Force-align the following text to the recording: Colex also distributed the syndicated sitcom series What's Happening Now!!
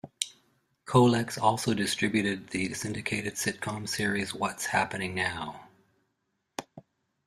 Colex 0.87 1.39
also 1.39 1.75
distributed 1.75 2.47
the 2.47 2.73
syndicated 2.73 3.35
sitcom 3.35 3.87
series 3.87 4.33
What's 4.33 4.65
Happening 4.65 5.13
Now!! 5.13 5.69